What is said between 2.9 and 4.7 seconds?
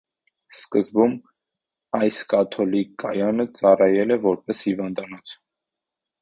կայանը ծառայել է որպես